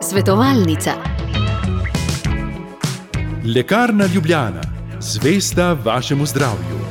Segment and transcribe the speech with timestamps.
[0.00, 0.90] Svetovalnica.
[3.56, 4.62] Lekarna Ljubljana,
[5.00, 6.83] zvesta vašemu zdravju.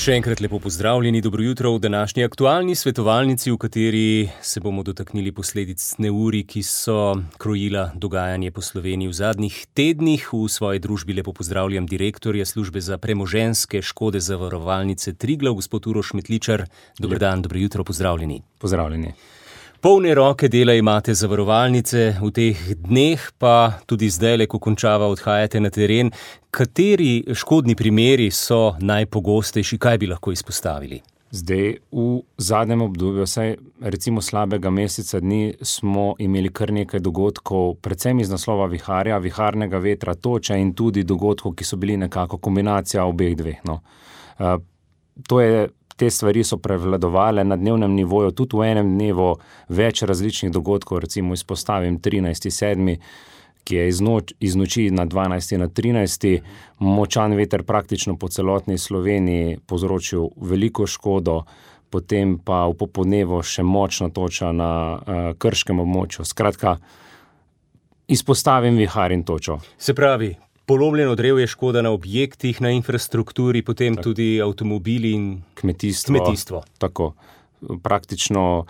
[0.00, 5.28] Še enkrat lepo pozdravljeni, dobro jutro v današnji aktualni svetovalnici, v kateri se bomo dotaknili
[5.36, 10.24] posledic neuri, ki so krojila dogajanje po Sloveniji v zadnjih tednih.
[10.32, 16.64] V svoji družbi lepo pozdravljam direktorja službe za premoženske škode zavarovalnice Triglav, gospod Uroš Metličar.
[16.98, 18.40] Dobro dan, dobro jutro, pozdravljeni.
[18.58, 19.12] Pozdravljeni.
[19.80, 25.70] Polne roke dela imate zavarovalnice, v teh dneh pa tudi zdaj, ko končava odhajate na
[25.72, 26.10] teren.
[26.52, 31.00] Kateri škodni primeri so najpogostejši, kaj bi lahko izpostavili?
[31.32, 31.64] Zdaj,
[31.96, 38.28] v zadnjem obdobju, vsaj recimo slabega meseca dni, smo imeli kar nekaj dogodkov, predvsem iz
[38.28, 43.64] naslova viharja, viharnega vetra, toča in tudi dogodkov, ki so bili nekako kombinacija obeh dveh.
[43.64, 43.80] No.
[44.36, 44.58] Uh,
[45.24, 45.70] to je
[46.00, 49.34] te stvari so prevladovale na dnevnem nivoju, tudi v enem dnevu
[49.68, 52.96] več različnih dogodkov, recimo izpostavim 13.7.,
[53.64, 55.58] ki je iz, noč, iz noči na 12.
[55.60, 56.40] na 13.
[56.78, 61.42] močan veter praktično po celotni Sloveniji povzročil veliko škodo.
[61.90, 66.24] Potem pa v popodnevu še močno toča na uh, krškem območju.
[66.24, 66.78] Skratka,
[68.08, 69.58] izpostavim vihar in točo.
[69.76, 70.32] Se pravi,
[70.70, 74.04] polomljeno drevo je škoda na objektih, na infrastrukturi, potem tak.
[74.04, 76.14] tudi avtomobili in kmetijstvo.
[76.14, 76.62] kmetijstvo.
[76.78, 77.12] Tako,
[77.82, 78.64] praktično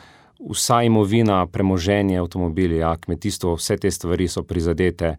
[0.50, 5.16] vsa imovina, premoženje, avtomobili, ja, kmetijstvo, vse te stvari so prizadete,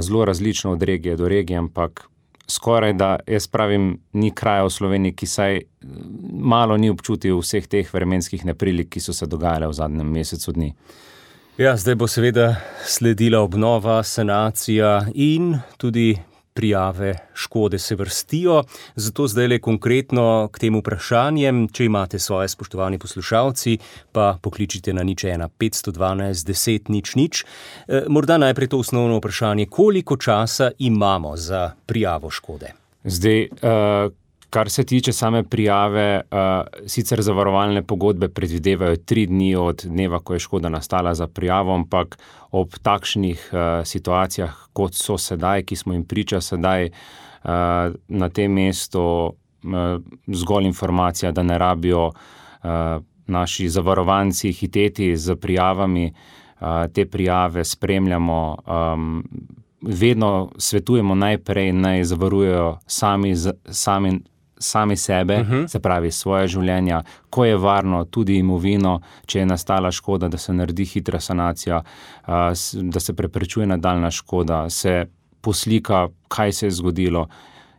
[0.00, 2.06] zelo različno od regije do regije, ampak
[2.48, 5.60] skoraj da jaz pravim, ni kraja v Sloveniji, ki saj
[6.30, 10.74] malo ni občutil vseh teh vremenskih neprilik, ki so se dogajale v zadnjem mesecu dni.
[11.58, 16.16] Ja, zdaj bo seveda sledila obnova, sanacija in tudi
[16.54, 18.62] prijave škode se vrstijo.
[18.96, 23.76] Zato zdaj le konkretno k tem vprašanjem, če imate svoje spoštovani poslušalci,
[24.12, 27.44] pa pokličite na nič 1 512 10 nič nič.
[27.86, 32.74] E, morda najprej to osnovno vprašanje, koliko časa imamo za prijavo škode?
[33.04, 34.10] Zdaj, uh,
[34.54, 36.38] Kar se tiče same prijave, uh,
[36.86, 42.18] sicer zavarovalne pogodbe predvidevajo tri dni od dneva, ko je škoda nastala za prijavo, ampak
[42.50, 47.50] ob takšnih uh, situacijah, kot so sedaj, ki smo jim priča sedaj uh,
[48.08, 49.80] na tem mestu, uh,
[50.26, 52.70] zgolj informacija, da ne rabijo uh,
[53.26, 56.12] naši zavarovanci hiteti z prijavami,
[56.60, 58.56] uh, te prijave spremljamo.
[58.66, 59.24] Um,
[59.86, 63.34] Vedno svetujemo najprej, naj zavarujejo sami,
[63.68, 64.20] sami
[64.58, 65.54] sami sebe, uh mhm.
[65.54, 65.68] -huh.
[65.68, 67.00] se pravi svoje življenje,
[67.30, 71.82] ko je varno, tudi imovino, če je nastala škoda, da se naredi hitra sanacija,
[72.72, 75.06] da se preprečuje nadaljna škoda, se
[75.40, 77.28] poslika, kaj se je zgodilo.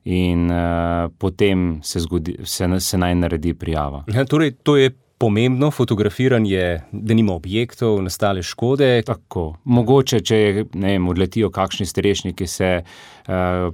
[0.06, 4.04] In uh, potem se, zgodi, se, se naj naredi prijava.
[4.08, 9.02] Ja, torej, to je pomembno fotografiranje, da nima objektov, nastale škode.
[9.02, 9.56] Tako.
[9.64, 13.74] Mogoče, če vem, odletijo kakšni strešniki, se uh,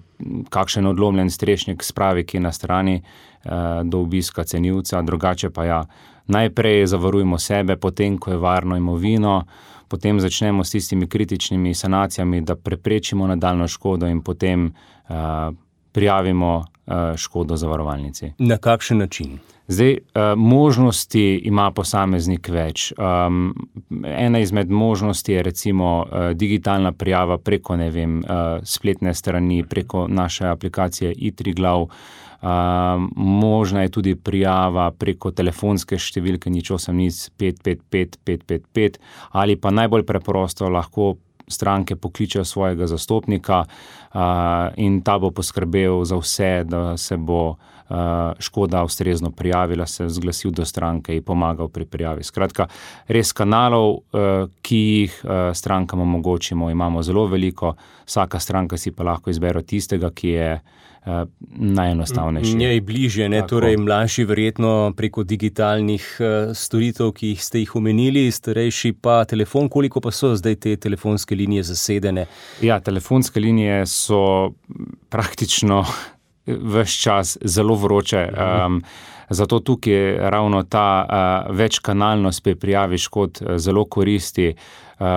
[0.50, 5.84] kakšen odlomljen strešnik spravi, ki je na strani uh, do obiska cenilca, drugače pa ja.
[6.32, 9.42] Najprej zavarujemo sebe, potem, ko je varno imovino,
[9.90, 14.70] potem začnemo s tistimi kritičnimi sanacijami, da preprečimo nadaljno škodo, in potem
[15.10, 15.16] uh,
[15.92, 16.66] prijavimo
[17.18, 18.34] škodo zavarovalnici.
[18.38, 19.40] Na kakšen način?
[19.72, 22.94] Zdaj, uh, možnosti ima posameznik več.
[24.04, 30.48] Ena izmed možnosti je recimo uh, digitalna prijava preko vem, uh, spletne strani, preko naše
[30.48, 31.88] aplikacije iTriglav.
[32.42, 38.98] Um, možna je tudi prijava preko telefonske številke nič 8 nič 555 555
[39.38, 41.20] ali pa najbolj preprosto lahko
[41.52, 44.22] stranke pokličejo svojega zastopnika uh,
[44.78, 47.58] in ta bo poskrbel za vse, da se bo uh,
[48.40, 52.24] škoda ustrezno prijavila, se zglasil do stranke in pomagal pri prijavi.
[52.24, 52.68] Skratka,
[53.08, 57.76] res kanalov, eh, ki jih eh, strankam omogočimo, imamo zelo veliko,
[58.06, 60.54] vsaka stranka si pa lahko izbere tistega, ki je.
[61.58, 62.56] Najenostavnejši.
[62.56, 68.94] Njej bližje, ne, torej mlajši, verjetno preko digitalnih uh, storitev, ki ste jih omenili, starejši
[69.02, 69.66] pa telefon.
[69.70, 72.28] Koliko pa so zdaj te telefonske linije zasedene?
[72.62, 74.52] Ja, telefonske linije so
[75.10, 75.82] praktično
[76.46, 78.30] vse čas zelo vroče.
[78.66, 78.84] Um,
[79.30, 84.54] zato tukaj ravno ta uh, večkanalnost pri prijavi škod uh, zelo koristi.
[85.00, 85.08] Uh,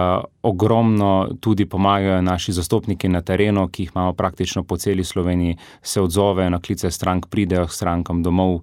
[0.43, 6.01] ogromno tudi pomagajo naši zastopniki na terenu, ki jih imamo praktično po celi Sloveniji, se
[6.01, 8.63] odzovejo na klice strank, pridejo k strankam domov, uh,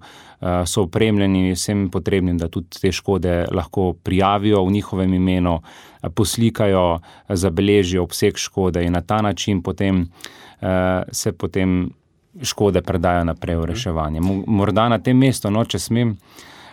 [0.66, 5.62] so opremljeni vsem potrebnim, da tudi te škode lahko prijavijo v njihovem imenu, uh,
[6.10, 10.00] poslikajo, zabeležijo obseg škode in na ta način potem,
[10.60, 10.68] uh,
[11.12, 11.90] se potem
[12.40, 14.20] škode predajo naprej v reševanje.
[14.46, 16.16] Morda na tem mestu, no, če smem.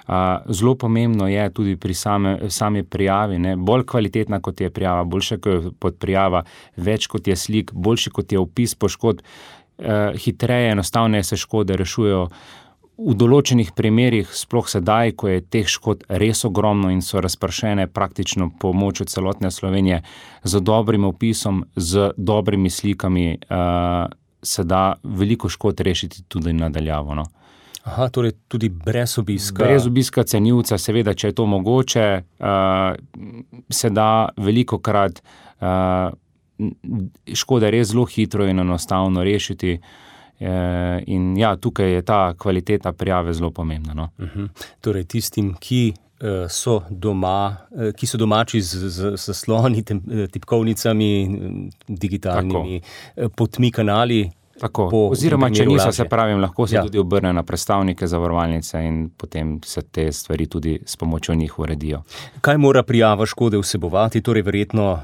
[0.09, 3.37] Uh, zelo pomembno je tudi pri same, sami prijavi.
[3.39, 3.53] Ne?
[3.55, 6.41] Bolj kvalitetna kot je prijava, boljša kot je prijava,
[6.77, 12.23] več kot je slik, boljši kot je opis poškodb, uh, hitreje, enostavneje se škode rešujejo.
[12.99, 18.49] V določenih primerjih, sploh sedaj, ko je teh škod res ogromno in so razpršene praktično
[18.59, 20.01] po moču celotne Slovenije,
[20.43, 24.09] z dobrim opisom, z dobrimi slikami, uh,
[24.43, 27.15] se da veliko škod rešiti tudi nadaljavo.
[27.15, 27.25] No.
[27.83, 29.63] Aha, torej tudi brez obiska.
[29.63, 32.07] Brez obiska cenilca, seveda, če je to mogoče,
[32.39, 35.21] uh, se da veliko krat
[35.61, 36.11] uh,
[37.33, 39.79] škode res zelo hitro in enostavno rešiti.
[39.79, 40.08] Uh,
[41.05, 43.93] in ja, tukaj je ta kvaliteta prijave zelo pomembna.
[43.93, 44.09] No.
[44.17, 44.39] Uh mhm.
[44.39, 44.49] -huh.
[44.81, 49.83] Torej, tistim, ki uh, so doma, uh, ki so domači z, z, z sloni,
[50.31, 51.39] tipkovnicami,
[51.87, 52.81] digitalnimi
[53.15, 53.29] Tako.
[53.35, 56.83] potmi kanali, Tako, oziroma, če niso, se pravi, lahko se ja.
[56.83, 62.01] tudi obrne na predstavnike zavarovalnice in potem se te stvari tudi s pomočjo njih uredijo.
[62.41, 64.21] Kaj mora prijava škode vsebovati?
[64.21, 64.99] Torej, verjetno uh,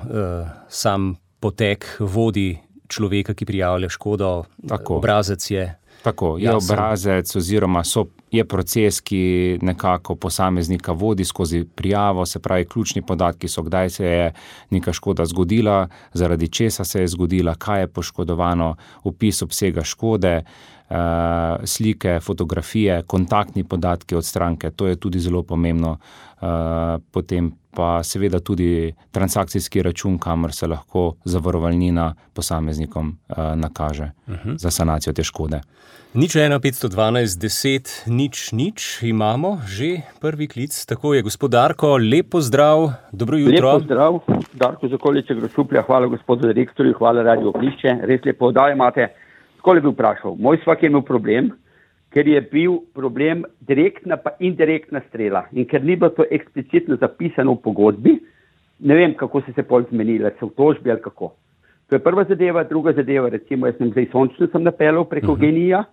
[0.70, 2.58] sam potek vodi
[2.90, 4.98] človeka, ki prijavlja škodo, Tako.
[4.98, 5.76] obrazec je.
[6.04, 12.66] Tako, je obrazec, oziroma so, je proces, ki nekako posameznika vodi skozi prijavo, se pravi,
[12.66, 14.34] ključni podatki so, kdaj se je
[14.70, 20.75] neka škoda zgodila, zaradi česa se je zgodila, kaj je poškodovano, opis obsega škode, uh,
[21.66, 24.72] slike, fotografije, kontaktni podatki od stranke.
[24.72, 25.98] To je tudi zelo pomembno.
[26.36, 34.34] Uh, potem pa seveda tudi transakcijski račun, kamor se lahko zavarovalnina posameznikom uh, nakaže uh
[34.34, 34.50] mhm.
[34.50, 34.58] -huh.
[34.58, 35.62] za sanacijo te škode.
[36.14, 40.86] Nič 1, 512, 10, nič, nič, imamo že prvi klic.
[40.86, 43.74] Tako je, gospodarko, lepo zdrav, dobro jutro.
[43.74, 44.20] Lepo zdrav,
[44.54, 49.25] Darko Zokoliče, grosuplja, hvala gospodu direktorju, hvala radio Plišče, res lepo oddaje imate.
[49.66, 51.48] Skoli bi vprašal, moj svak je imel problem,
[52.14, 57.56] ker je bil problem direktna pa indirektna strela in ker ni bilo to eksplicitno zapisano
[57.56, 58.14] v pogodbi,
[58.86, 61.32] ne vem, kako so se pol zmenile, se v tožbi ali kako.
[61.90, 65.38] To je prva zadeva, druga zadeva, recimo, jaz sem zdaj sončno sem napeljal preko uh
[65.38, 65.42] mhm.
[65.42, 65.48] -huh.
[65.48, 65.84] genija,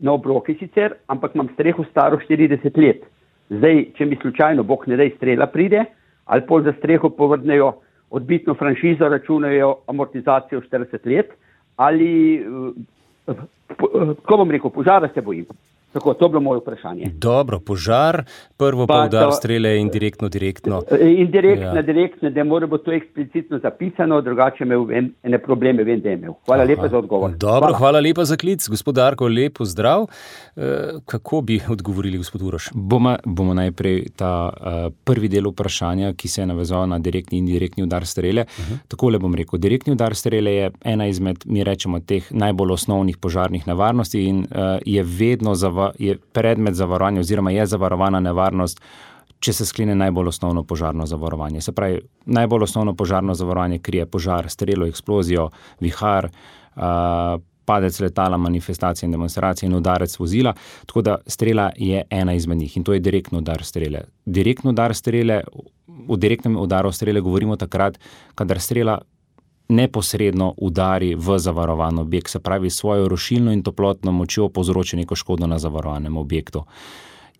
[0.00, 3.04] na obroki sicer, ampak imam streho staro 40 let.
[3.50, 5.84] Zdaj, če mi slučajno, bog ne da strela pride,
[6.24, 7.72] ali pol za streho povrnejo
[8.10, 11.28] odbitno franšizo, računajo amortizacijo 40 let,
[11.76, 12.40] ali
[14.26, 15.46] Ko bom rekel, požara se bojim.
[15.92, 17.10] Tako, to je bilo moje vprašanje.
[17.14, 18.24] Dobro, požar,
[18.56, 20.82] prvo pa udar strele indirektno, direktno.
[20.90, 21.82] E, indirektno, ja.
[21.82, 26.14] direktno, da mora biti to eksplicitno zapisano, drugače me vem, ene probleme vem, da je
[26.14, 26.32] imel.
[26.46, 26.70] Hvala Aha.
[26.70, 27.30] lepa za odgovor.
[27.30, 27.78] Dobro, hvala.
[27.78, 30.06] hvala lepa za klic, gospodarko, lepo zdrav.
[30.56, 32.68] E, kako bi odgovorili, gospod Uroš?
[32.74, 37.48] Bomo, bomo najprej ta uh, prvi del vprašanja, ki se je navezal na direktni in
[37.48, 38.40] indirektni udar strele.
[38.42, 38.78] Uh -huh.
[38.88, 43.66] Takole bom rekel, direktni udar strele je ena izmed, mi rečemo, teh najbolj osnovnih požarnih
[43.68, 44.46] nevarnosti in uh,
[44.86, 48.80] je vedno za je predmet zavarovanja, oziroma je zavarovana nevarnost,
[49.42, 51.60] če se sklene najbolj osnovno požarno zavarovanje.
[51.60, 55.50] Se pravi, najbolj osnovno požarno zavarovanje krije požar, strelo, eksplozijo,
[55.80, 56.30] vihar.
[56.76, 60.50] Uh, Padec letala, manifestacije in demonstracije, in udarec vozila.
[60.86, 64.00] Tako da strela je ena izmed njih in to je direktno udar strele.
[64.26, 65.42] Direktno udar strele,
[65.86, 68.00] v direktnem udaru strele govorimo takrat,
[68.34, 68.98] kadar strela
[69.72, 75.46] neposredno udari v zavarovan objekt, se pravi, svojo rušilno in toplotno močjo povzroči neko škodo
[75.46, 76.64] na zavarovanem objektu.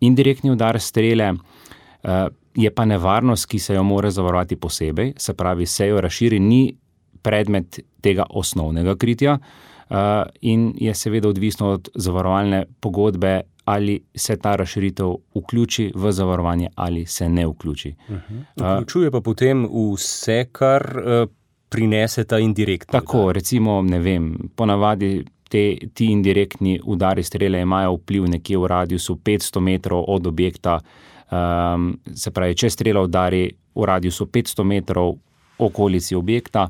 [0.00, 5.66] Indirektni udar strele eh, je pa nevarnost, ki se jo mora zavarovati posebej, se pravi,
[5.66, 6.74] se jo razširi, ni
[7.22, 9.94] predmet tega osnovnega kritja eh,
[10.40, 13.40] in je seveda odvisno od zavarovalne pogodbe.
[13.64, 17.94] Ali se ta razširitev vključi v zavarovanje, ali se ne vključi.
[18.08, 18.74] Uh -huh.
[18.74, 20.98] Vključuje pa potem vse, kar
[21.72, 22.92] prinese ta indirektni.
[22.92, 23.38] Tako, udar.
[23.40, 25.64] recimo, ne vem, ponavadi te,
[25.94, 30.78] ti indirektni udari strele imajo vpliv nekje v radiusu 500 metrov od objekta.
[31.32, 35.14] Um, se pravi, če strela udari v radiusu 500 metrov
[35.62, 36.66] okolici objekta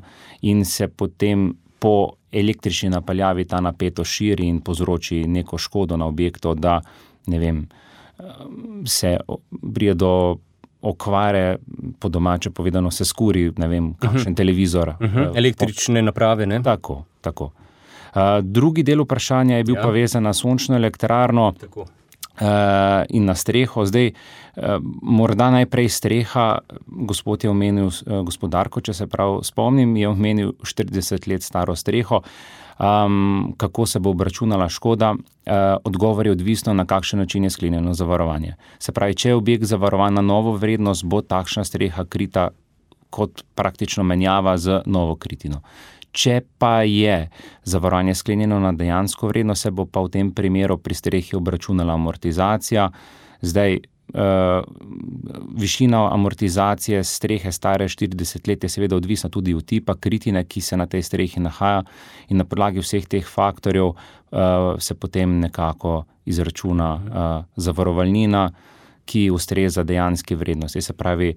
[0.47, 6.53] in se potem po električni napaljavi ta napetost širi in povzroči neko škodo na objektu,
[6.55, 6.79] da
[7.27, 7.65] ne vem,
[8.85, 9.17] se
[9.73, 10.37] prije do
[10.83, 11.57] okvare,
[11.99, 14.31] po domače povedano, se skuri, ne vem, kakšen uh mhm.
[14.31, 14.37] -huh.
[14.37, 14.89] televizor.
[14.89, 15.17] Uh mhm.
[15.17, 15.37] -huh.
[15.37, 16.45] Električne naprave.
[16.45, 16.63] Ne?
[16.63, 17.03] Tako.
[17.21, 17.43] tako.
[17.43, 19.81] Uh, drugi del vprašanja je bil ja.
[19.81, 21.53] pa vezan na sončno elektrarno.
[21.59, 21.85] Tako.
[22.41, 22.47] Uh,
[23.09, 23.85] in na streho.
[23.85, 24.11] Zdaj,
[24.55, 24.63] uh,
[25.01, 31.27] morda najprej streha, gospod je omenil, uh, gospodarko, če se prav spomnim, je omenil 40
[31.29, 32.21] let staro streho.
[32.79, 35.53] Um, kako se bo obračunala škoda, uh,
[35.83, 38.55] odgovor je odvisno, na kakšen način je sklenjeno zavarovanje.
[38.79, 42.49] Se pravi, če je objekt zavarovan na novo vrednost, bo takšna streha krita
[43.09, 45.61] kot praktično menjava z novo kritino.
[46.11, 47.29] Če pa je
[47.63, 52.89] zavarovanje sklenjeno na dejansko vrednost, se bo pa v tem primeru pri strehi obračunala amortizacija.
[53.41, 53.79] Zdaj,
[55.57, 60.77] višina amortizacije strehe stare 40 let je seveda odvisna tudi od tipa kritine, ki se
[60.77, 61.83] na tej strehi nahaja,
[62.29, 63.97] in na podlagi vseh teh faktorjev uh,
[64.79, 68.51] se potem nekako izračuna uh, zavarovalnina,
[69.05, 70.81] ki ustreza dejanski vrednosti.
[70.81, 71.35] Se pravi,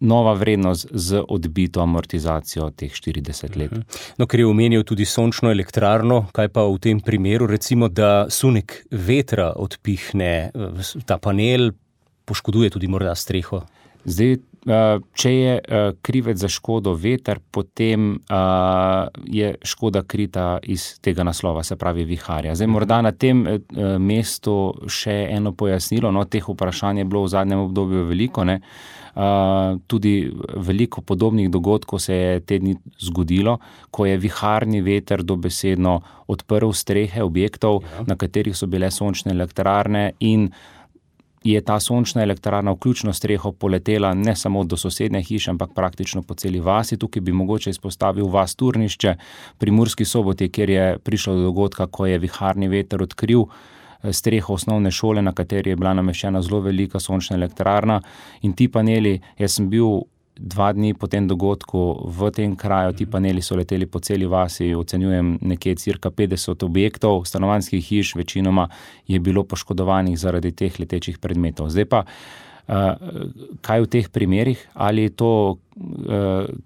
[0.00, 3.72] nova vrednost z odbito amortizacijo teh 40 let.
[4.18, 8.86] No, ker je omenil tudi sončno elektrarno, kaj pa v tem primeru, recimo, da sunek
[8.90, 10.50] vetra odpihne
[11.06, 11.72] ta panel,
[12.26, 13.62] poškoduje tudi morda streho.
[14.06, 14.36] Zdaj,
[15.14, 15.54] če je
[16.02, 18.18] krivec za škodo veter, potem
[19.30, 22.54] je škoda krita iz tega naslova, se pravi viharja.
[22.54, 23.44] Zdaj, morda na tem
[24.02, 26.10] mestu še eno pojasnilo.
[26.10, 28.44] No, teh vprašanj je bilo v zadnjem obdobju veliko.
[28.46, 28.60] Ne?
[29.86, 30.14] Tudi
[30.54, 33.58] veliko podobnih dogodkov se je te dni zgodilo,
[33.90, 38.06] ko je viharni veter dobesedno odprl strehe objektov, ja.
[38.10, 40.50] na katerih so bile sončne elektrarne in
[41.50, 46.34] je ta sončna elektrarna, vključno streho, poletela ne samo do sosednje hiše, ampak praktično po
[46.34, 46.96] celi vasi.
[46.96, 49.14] Tukaj bi mogoče izpostavil vas Turnišče
[49.58, 54.54] pri Murski soboti, kjer je prišlo do dogodka, ko je viharni veter odkril eh, streho
[54.54, 58.00] osnovne šole, na kateri je bila nameščena zelo velika sončna elektrarna.
[58.42, 60.02] In ti paneli, jaz sem bil
[60.38, 64.74] dva dni po tem dogodku v tem kraju, ti paneli so leteli po celi vasi,
[64.74, 68.68] ocenjujem nekje cirka 50 objektov, stanovanjskih hiš, večinoma
[69.06, 71.70] je bilo poškodovanih zaradi teh letečih predmetov.
[71.72, 72.04] Zdaj pa,
[73.62, 75.32] kaj v teh primerih, ali je to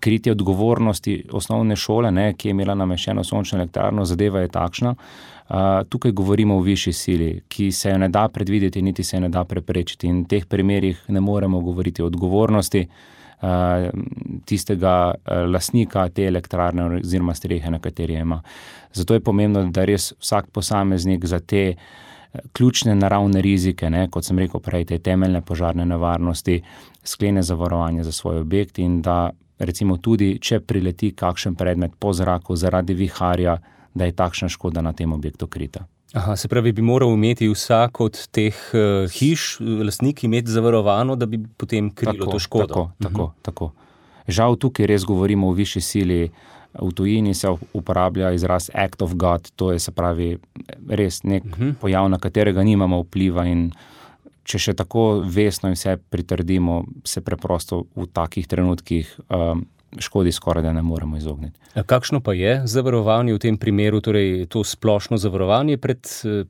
[0.01, 4.95] kritje odgovornosti osnovne šole, ne, ki je imela nameščeno sončno elektrarno, zadeva je takšna.
[5.91, 9.29] Tukaj govorimo o višji sili, ki se jo ne da predvideti, niti se jo ne
[9.29, 10.07] da preprečiti.
[10.07, 12.87] In v teh primerih ne moremo govoriti o odgovornosti.
[12.87, 13.19] Eh,
[14.45, 18.43] tistega eh, lastnika te elektrarne oziroma strehe, na kateri ima.
[18.93, 21.77] Zato je pomembno, da res vsak posameznik za te eh,
[22.53, 26.61] ključne naravne rizike, ne, kot sem rekel prej, te temeljne požarne nevarnosti,
[27.05, 32.57] sklene zavarovanje za svoj objekt in da recimo tudi, če prileti kakšen predmet po zraku
[32.57, 33.59] zaradi viharja,
[33.95, 35.87] da je takšna škoda na tem objektu krita.
[36.13, 41.27] Aha, se pravi, bi moral imeti vsak od teh uh, hiš, lastnik, imeti zavarovano, da
[41.27, 42.67] bi potem krilo tako, to škodo.
[42.67, 43.03] Tako, -huh.
[43.03, 43.43] tako, mhm.
[43.43, 43.73] tako.
[44.29, 46.31] Žal, tukaj res govorimo o višji sili.
[46.83, 50.39] V tujini se uporablja izraz act of God, to je se pravi
[50.89, 51.69] res nek uh mhm.
[51.69, 51.75] -huh.
[51.75, 53.45] pojav, na katerega nimamo vpliva.
[54.45, 59.67] Če še tako vesno in vse pritrdimo, se preprosto v takih trenutkih um,
[59.99, 61.59] škodi skoraj da ne moremo izogniti.
[61.87, 66.45] Kakšno pa je zavarovanje v tem primeru, torej to splošno zavarovanje pred eh,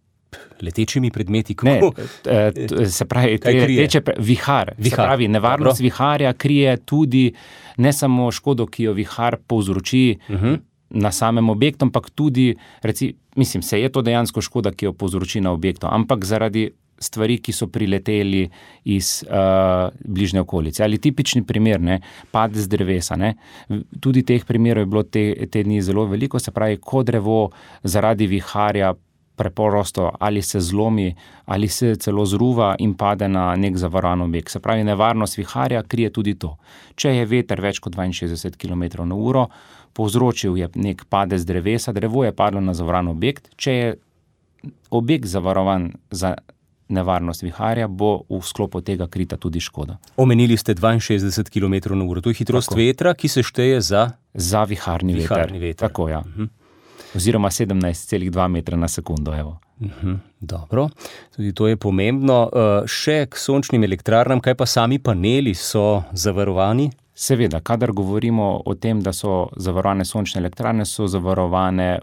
[0.62, 1.56] letečimi predmeti?
[1.62, 1.80] Ne,
[2.26, 4.74] eh, se pravi, leteče, vihar.
[4.78, 4.90] vihar.
[4.90, 5.84] Se pravi, nevarnost Dobro.
[5.84, 7.32] viharja krije tudi
[7.76, 10.18] ne samo škodo, ki jo vihar povzroči.
[10.28, 10.46] Uh mhm.
[10.46, 10.58] -huh.
[10.92, 15.40] Na samem objektu, ampak tudi, reci, mislim, se je to dejansko škoda, ki jo povzroči
[15.40, 16.70] na objektu, ampak zaradi
[17.00, 18.44] stvari, ki so prileteli
[18.84, 20.84] iz uh, bližnje okolice.
[20.84, 23.16] Ali tipični primer, ne, pad z drevesa.
[23.16, 23.34] Ne.
[24.00, 27.46] Tudi teh primerov je bilo te, te dni zelo veliko, se pravi, ko drevo
[27.82, 28.94] zaradi viharja.
[29.40, 31.14] Preprosto ali se zlomi,
[31.48, 34.52] ali se celo zruva in pade na nek zavarovan objekt.
[34.52, 36.50] Se pravi, nevarnost viharja krije tudi to.
[36.94, 39.46] Če je veter več kot 62 km/h,
[39.96, 43.48] povzročil je nek padec drevesa, drevo je padlo na zavarovan objekt.
[43.56, 43.96] Če je
[44.90, 46.34] objekt zavarovan za
[46.90, 49.98] nevarnost viharja, bo v sklopu tega krita tudi škoda.
[50.16, 52.78] Omenili ste 62 km/h, to je hitrost Tako.
[52.78, 55.68] vetra, ki se šteje za, za viharni, viharni veter.
[55.68, 55.88] veter.
[55.88, 56.18] Tako, ja.
[56.18, 56.42] uh mhm.
[56.42, 56.48] -huh.
[57.16, 59.30] Oziroma 17,2 metra na sekundo.
[59.30, 59.90] Uh mhm.
[60.02, 60.18] -huh.
[60.40, 60.88] Dobro,
[61.36, 62.50] tudi to je pomembno.
[62.52, 66.90] Uh, še k sončnim elektrarnam, kaj pa sami paneli so zavarovani?
[67.14, 71.98] Seveda, kadar govorimo o tem, da so zavarovane sončne elektrarne, so zavarovane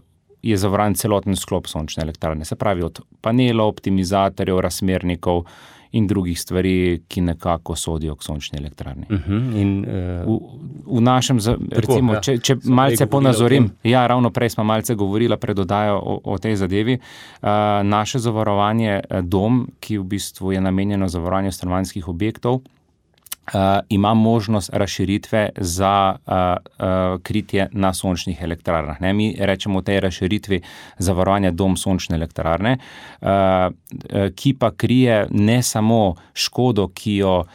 [0.48, 5.44] je zavarovan celoten sklop sončne elektrarne, se pravi od panelov, optimizatorjev, razmernikov
[5.92, 9.06] in drugih stvari, ki nekako sodijo k sončni elektrarni.
[9.10, 9.86] Uh mhm, -huh, in,
[10.26, 10.40] uh,
[10.86, 11.40] v, v našem,
[11.72, 16.38] recimo, ja, če, če malce ponazorim, ja, ravno prej smo malce govorili predodajo o, o
[16.38, 17.00] tej zadevi.
[17.42, 17.50] Uh,
[17.84, 22.62] naše zavarovanje, dom, ki v bistvu je namenjeno zavarovanju stanovanjskih objektov.
[23.48, 29.02] Uh, ima možnost razširitve za uh, uh, kritje na sončnih elektrarnah.
[29.02, 29.14] Ne?
[29.14, 30.62] Mi rečemo tej razširitvi
[30.98, 32.78] zavarovanja dom sončne elektrarne,
[33.22, 33.30] uh,
[34.36, 37.48] ki pa krije ne samo škodo, ki jo uh,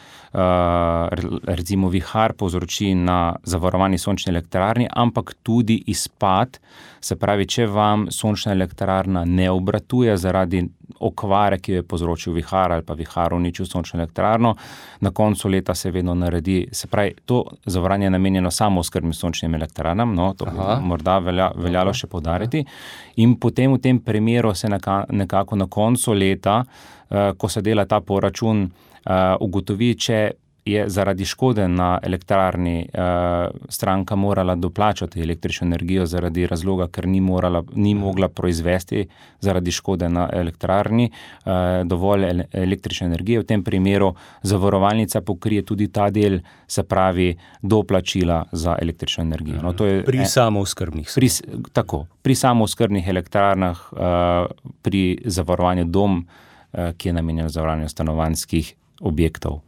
[1.43, 6.59] recimo vihar povzroči na zavarovani sončni elektrarni, ampak tudi izpad.
[7.01, 10.62] Se pravi, če vam sončna elektrarna ne obratuje zaradi
[11.03, 14.55] okvare, ki jo je povzročil vihar ali pa vihar uničil sončno elektrarno,
[15.01, 16.69] na koncu leta se vedno naredi.
[16.73, 21.51] Se pravi, to zavarovanje je namenjeno samo skrbnim sončnim elektrarnam, no, to bi morda velja,
[21.57, 22.65] veljalo še podariti.
[23.17, 27.85] In potem v tem primeru se neka, nekako na koncu leta, uh, ko se dela
[27.85, 28.71] ta poračun,
[29.40, 30.30] ugotovi, če
[30.64, 33.00] je zaradi škode na elektrarni uh,
[33.68, 39.09] stranka morala doplačati električno energijo zaradi razloga, ker ni, morala, ni mogla proizvesti
[39.40, 41.52] zaradi škode na elektrarni uh,
[41.85, 43.40] dovolj električne energije.
[43.40, 49.62] V tem primeru zavarovalnica pokrije tudi ta del, se pravi, doplačila za električno energijo.
[49.62, 51.11] No, je, pri samooskrbnih.
[51.14, 51.28] Pri,
[51.73, 54.47] tako, pri samooskrbnih elektrarnah, uh,
[54.82, 59.61] pri zavarovanju dom, uh, ki je namenjen zavarovanju stanovanjskih objektov.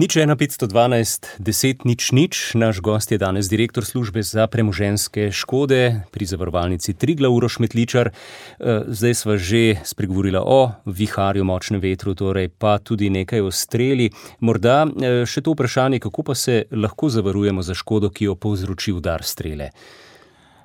[0.00, 2.34] Nič 1, 512, 10, nič, nič.
[2.56, 8.08] Naš gost je danes direktor službe za premoženske škode pri zavarovalnici Trigla, Uroš Metličar.
[8.08, 14.08] Eh, zdaj sva že spregovorila o viharju, močnem vetru, torej pa tudi nekaj o streli.
[14.40, 18.96] Morda eh, še to vprašanje, kako pa se lahko zavarujemo za škodo, ki jo povzroči
[18.96, 19.76] udar strele.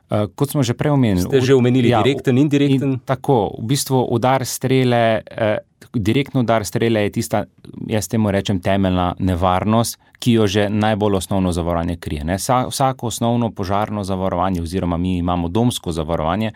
[0.08, 2.92] Uh, kot smo že prej omenili, ste že omenili ja, direkten in indirekten.
[2.96, 5.60] In tako, v bistvu udar strele, uh,
[5.94, 7.44] direktno udar strele je tista,
[7.88, 12.24] jaz temu rečem, temeljna nevarnost, ki jo že najbolj osnovno zavarovanje krije.
[12.24, 12.38] Ne?
[12.70, 16.52] Vsako osnovno požarno zavarovanje, oziroma mi imamo domsko zavarovanje,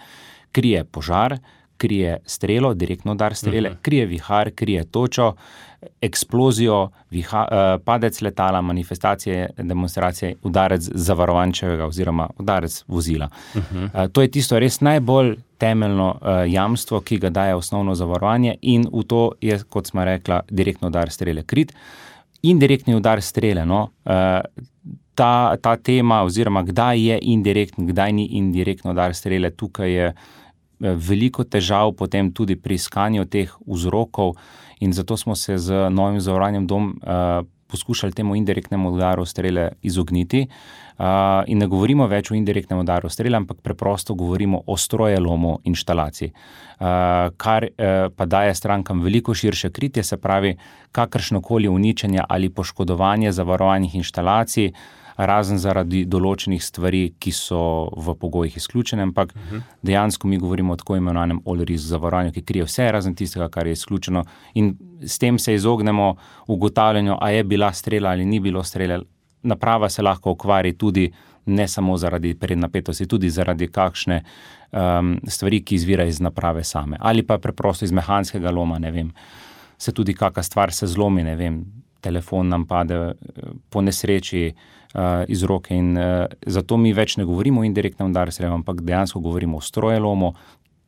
[0.52, 1.38] krije požar,
[1.82, 3.80] krije strelo, direktno udar strele, uh mhm.
[3.80, 3.82] -huh.
[3.82, 5.34] krije vihar, krije točo,
[6.02, 13.30] eksplozijo, viha, uh, padec letala, manifestacije, demonstracije, udarec zavarovančevega oziroma udarec vozila.
[13.56, 13.84] Uh -huh.
[13.84, 18.86] uh, to je tisto res najbolj temeljno uh, jamstvo, ki ga daje osnovno zavarovanje in
[18.94, 21.74] v to je, kot smo rekli, direktno udar strele krit.
[22.42, 23.66] Indirektni udar strele.
[23.66, 24.12] No, uh,
[25.16, 30.14] ta, ta tema, oziroma kdaj je indirektni, kdaj ni indirektno udar strele, tukaj je
[30.82, 34.36] veliko težav potem tudi pri iskanju teh vzrokov,
[34.82, 40.48] in zato smo se z novim zavarovanjem dom uh, poskušali temu indirektnemu udaru strele izogniti.
[40.98, 41.06] Uh,
[41.48, 47.32] in ne govorimo več o indirektnem udaru strele, ampak preprosto govorimo o strojelomu inštalacij, uh,
[47.38, 50.58] kar uh, pa daje strankam veliko širše kritje, se pravi,
[50.92, 54.74] kakršno koli uničenje ali poškodovanje zavarovanih inštalacij
[55.25, 57.62] razen zaradi določenih stvari, ki so
[57.98, 59.55] v pogojih izključene, ampak uh mhm.
[59.55, 59.62] -huh.
[59.81, 63.74] dejansko mi govorimo o tako imenovanem all-risk zavarovanju, ki krije vse razen tistega, kar je
[63.74, 64.24] izključeno.
[64.53, 66.16] In s tem se izognemo
[66.48, 69.00] ugotavljanju, ali je bila strela ali ni bilo strele.
[69.44, 71.12] Naprava se lahko ukvari tudi
[71.46, 74.24] ne samo zaradi prednapetosti, tudi zaradi kakšne
[74.72, 78.79] um, stvari, ki izvirajo iz naprave same, ali pa preprosto iz mehanskega loma.
[79.77, 81.66] Se tudi kakšna stvar se zlomi, ne vem,
[82.01, 83.14] telefon nam pade eh,
[83.70, 84.51] po nesreči,
[84.94, 85.75] uh, iz roke.
[85.75, 90.33] In, uh, zato mi več ne govorimo o indirektnem udaru, ampak dejansko govorimo o strojelomu,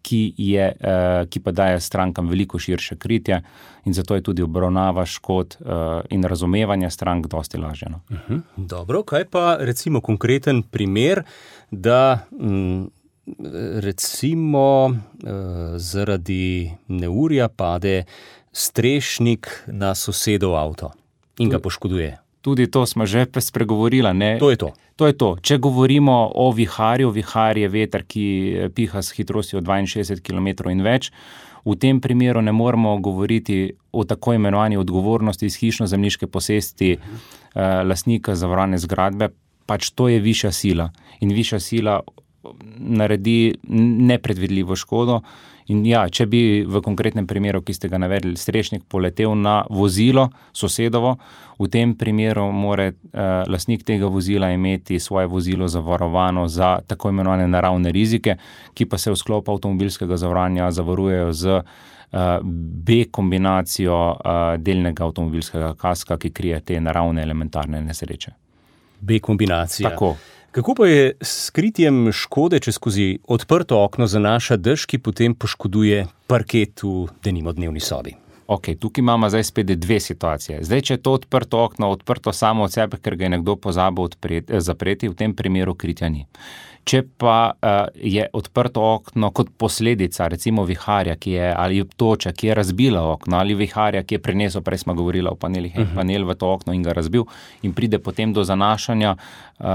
[0.03, 3.39] ki, je, uh, ki pa daje strankam veliko širše kritje,
[3.87, 7.89] in zato je tudi obravnava škod uh, in razumevanje strank dosti lažje.
[7.89, 8.01] No.
[8.09, 8.33] Uh mhm.
[8.33, 8.67] -huh.
[8.67, 11.23] Dobro, kaj pa recimo konkreten primer,
[11.71, 12.25] da.
[12.31, 12.89] Mm,
[13.79, 14.95] Recimo,
[15.75, 18.03] zaradi neurja pade
[18.51, 20.91] strešnik na sosedov avto
[21.39, 22.17] in ga poškoduje.
[22.43, 24.39] Tudi to smo že spregovorili.
[24.39, 24.69] To je to.
[24.95, 25.29] To je to.
[25.41, 31.11] Če govorimo o viharju, vihar je veter, ki piha s hitrostjo 62 km in več.
[31.63, 36.99] V tem primeru ne moremo govoriti o tako imenovani odgovornosti iz hišno-zemljiške posesti eh,
[37.87, 39.31] lastnika zavarovane zgradbe,
[39.65, 40.89] pač to je višja sila
[41.21, 42.01] in višja sila
[42.77, 43.55] naredi
[44.11, 45.21] nepredvidljivo škodo.
[45.71, 50.29] In ja, če bi v konkretnem primeru, ki ste ga navedli, strešnik poletel na vozilo
[50.51, 51.15] sosedovo,
[51.59, 57.47] v tem primeru mora uh, lastnik tega vozila imeti svoje vozilo zavarovano za tako imenovane
[57.47, 58.35] naravne rizike,
[58.73, 61.63] ki pa se v sklopu avtomobilskega zavarovanja zavarujejo z uh,
[62.43, 68.33] B kombinacijo uh, delnega avtomobilskega kaska, ki krije te naravne elementarne nesreče.
[68.99, 69.89] B kombinacija.
[69.89, 70.15] Tako.
[70.53, 76.03] Kako pa je s kritjem škode, če skozi odprto okno zanaša dež, ki potem poškoduje
[76.29, 78.13] parket v denimo dnevni sobi?
[78.45, 80.59] Okay, tukaj imamo zdaj spet dve situacije.
[80.61, 84.05] Zdaj, če je to odprto okno, odprto samo od sebe, ker ga je nekdo pozabil
[84.05, 86.27] odpreti, zapreti, v tem primeru kritja ni.
[86.83, 92.49] Če pa uh, je odprto okno kot posledica, recimo viharja, ki je ali toča, ki
[92.49, 95.91] je razbila okno, ali viharja, ki je prenesel, prej smo govorili o panelih, uh mhm.
[95.91, 95.95] -huh.
[95.95, 97.23] panel v to okno in ga razbil,
[97.61, 99.65] in pride potem do zanašanja uh,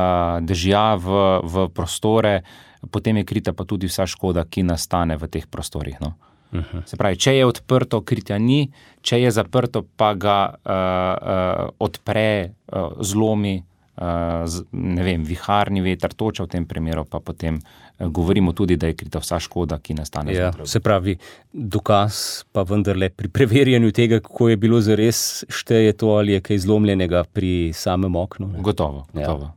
[0.41, 2.43] dežja v, v prostore,
[2.91, 5.97] potem je krita pa tudi vsa škoda, ki nastane v teh prostorih.
[6.01, 6.15] No.
[6.53, 6.79] Uh mhm.
[6.79, 6.87] -huh.
[6.87, 12.51] Se pravi, če je odprto, kritja ni, če je zaprto, pa ga uh, uh, odpre,
[12.73, 13.63] uh, zlomi
[13.99, 17.59] ne vem, viharni veter, toča v tem primeru, pa potem
[17.99, 20.35] govorimo tudi, da je krita vsa škoda, ki nastane.
[20.35, 21.17] Ja, se pravi,
[21.53, 26.59] dokaz pa vendarle pri preverjanju tega, kako je bilo zares, šteje to, ali je kaj
[26.67, 28.53] zlomljenega pri samem oknu.
[28.55, 28.63] Ne?
[28.63, 29.51] Gotovo, gotovo.
[29.51, 29.55] Ja.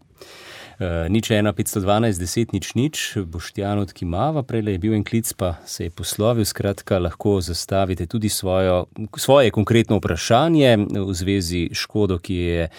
[0.81, 2.95] Uh, nič ena, 512, 10, nič, nič,
[3.29, 6.41] boštjan od Kimava, prej je bil en klic, pa se je poslovil.
[6.41, 12.69] Skratka, lahko zastavite tudi svojo, svoje konkretno vprašanje v zvezi s škodo, ki je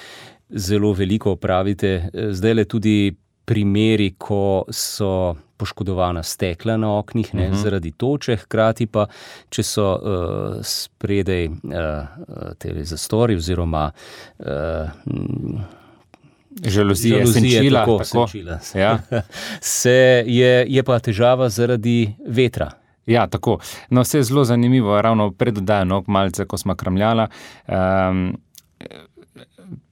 [0.53, 2.11] zelo veliko opravite.
[2.31, 7.57] Zdaj le tudi primeri, ko so poškodovana stekla na oknih ne, uh mhm.
[7.57, 7.63] -huh.
[7.63, 9.07] zaradi toče, hkrati pa,
[9.49, 11.55] če so uh, spredaj uh,
[12.59, 13.91] te zastori oziroma
[14.39, 14.47] uh,
[16.65, 18.29] žalozije, žalozije senčila, tako, tako.
[18.29, 18.59] Senčila.
[18.75, 18.99] Ja.
[19.61, 22.71] Se je, je pa težava zaradi vetra.
[23.07, 23.59] Ja, tako.
[23.91, 27.27] No, vse je zelo zanimivo, ravno predodajno, malce, ko smo kramljali.
[27.69, 28.37] Um,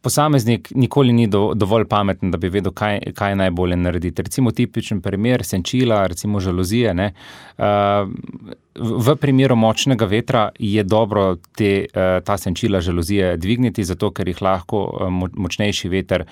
[0.03, 4.23] posameznik nikoli ni do, dovolj pameten, da bi vedel, kaj, kaj najbolje narediti.
[4.23, 6.95] Recimo tipičen primer senčila, recimo žalozije.
[6.95, 7.13] Ne,
[7.59, 7.65] uh,
[8.81, 14.43] v primeru močnega vetra je dobro te, uh, ta senčila žalozije dvigniti, zato ker jih
[14.43, 16.25] lahko uh, močnejši veter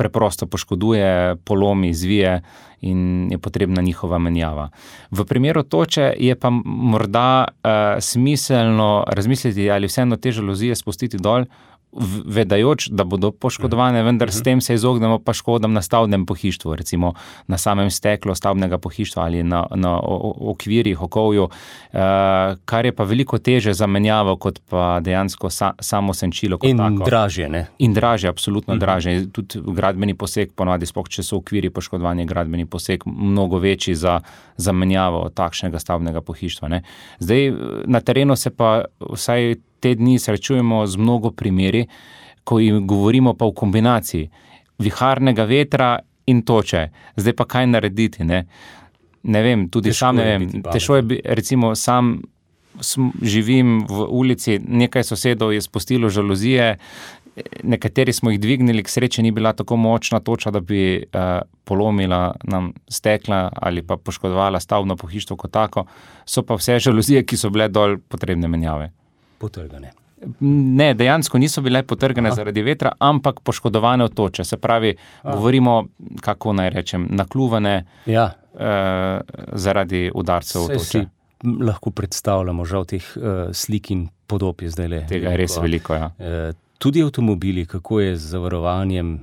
[0.00, 2.40] preprosto poškoduje, polomi, zvije
[2.80, 4.70] in je potrebna njihova menjava.
[5.10, 11.44] V primeru toče je pa morda uh, smiselno razmisliti, ali vseeno te žalozije spustiti dol
[12.24, 17.14] vedajoč, da bodo poškodovane, vendar s tem se izognemo pa škodam na stavbnem pohištvu, recimo
[17.46, 19.98] na samem steklu stavbnega pohištva ali na, na
[20.52, 21.98] okvirjih, okolju, uh,
[22.64, 26.58] kar je pa veliko teže za menjavo, kot pa dejansko sa, samo senčilo.
[26.62, 27.04] In tako.
[27.04, 27.66] dražje, ne?
[27.78, 28.82] In dražje, absolutno uh mhm.
[28.82, 28.86] -huh.
[28.86, 29.26] dražje.
[29.32, 34.20] Tudi gradbeni poseg, ponovadi, spok, če so okvirji poškodovani, gradbeni poseg mnogo večji za,
[34.56, 36.68] za menjavo takšnega stavbnega pohištva.
[36.68, 36.82] Ne?
[37.18, 37.52] Zdaj
[37.84, 41.86] na terenu se pa vsaj te dni srečujemo z mnogo primeri,
[42.44, 44.30] ko jim govorimo pa v kombinaciji
[44.80, 46.88] viharnega vetra in toče.
[47.16, 48.24] Zdaj pa kaj narediti?
[48.24, 48.44] Ne,
[49.22, 50.50] ne vem, tudi težko sam ne vem.
[50.70, 52.18] Težko je, recimo, sam
[53.22, 56.76] živim v ulici, nekaj sosedov je spustilo žalozije.
[57.62, 62.34] Nekateri smo jih dvignili, k sreči ni bila tako močna toča, da bi uh, polomila
[62.44, 65.84] nam stekla ali pa poškodovala stavno pohištvo kot tako.
[66.24, 68.90] So pa vse žalozije, ki so bile dol, potrebne menjave
[69.40, 69.92] potrgane.
[70.40, 72.36] Ne, dejansko niso bile potrgane Aha.
[72.36, 74.44] zaradi vetra, ampak poškodovane od toče.
[74.44, 75.36] Se pravi, Aha.
[75.36, 75.84] govorimo,
[76.20, 78.30] kako naj rečem, nakluvane ja.
[78.58, 79.20] eh,
[79.52, 80.68] zaradi udarcev.
[81.60, 84.98] Lahko predstavljamo, žal, teh uh, slik in podob je zdaj le.
[85.08, 85.94] Tega je res veliko.
[85.96, 86.10] Ja.
[86.18, 89.14] Uh, tudi avtomobili, kako je z zavarovanjem?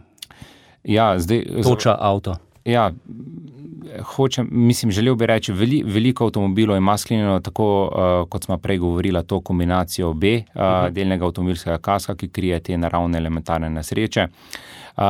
[0.83, 1.43] Ja, zdaj.
[1.61, 2.39] Toča avto.
[2.67, 2.91] Ja,
[4.03, 8.77] hočem, mislim, želel bi reči, veli, veliko avtomobilov ima sklenjeno tako, uh, kot smo prej
[8.77, 10.89] govorili, to kombinacijo B, uh, uh -huh.
[10.89, 14.27] delnega avtomobilskega kaska, ki krije te naravne elementarne nesreče.
[14.97, 15.03] Uh,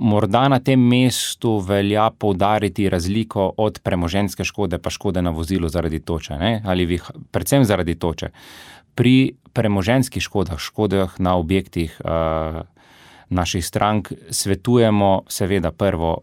[0.00, 6.00] morda na tem mestu velja poudariti razliko od premoženske škode, pa škode na vozilu zaradi
[6.00, 6.62] toče, ne?
[6.64, 8.28] ali vih, predvsem zaradi toče.
[8.94, 12.60] Pri premoženskih škodah, škodah na objektih uh,
[13.28, 16.18] naših strank, svetujemo, seveda, prvo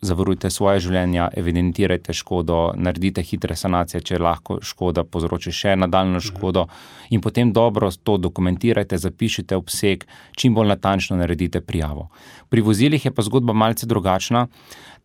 [0.00, 6.66] zavarujte svoje življenje, evidentirajte škodo, naredite hitre sanacije, če lahko škoda povzroči še nadaljno škodo,
[7.10, 10.04] in potem dobro to dokumentirajte, zapišite obseg,
[10.36, 12.08] čim bolj natančno naredite prijavo.
[12.48, 14.46] Pri vozilih je pa zgodba malce drugačna.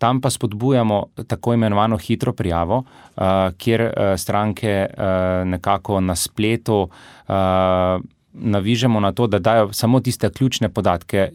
[0.01, 3.23] Tam pa spodbujamo tako imenovano hitro prijavo, uh,
[3.57, 5.03] kjer uh, stranke uh,
[5.45, 8.01] nekako na spletu uh,
[8.33, 11.31] navižemo na to, da dajo samo tiste ključne podatke,